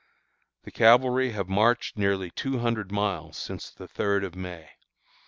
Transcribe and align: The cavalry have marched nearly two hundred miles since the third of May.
The 0.63 0.71
cavalry 0.71 1.29
have 1.33 1.47
marched 1.47 1.95
nearly 1.95 2.31
two 2.31 2.57
hundred 2.57 2.91
miles 2.91 3.37
since 3.37 3.69
the 3.69 3.87
third 3.87 4.23
of 4.23 4.33
May. 4.35 4.71